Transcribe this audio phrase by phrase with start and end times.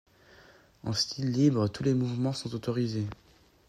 [0.83, 3.05] En style libre, tous les mouvements sont autorisés.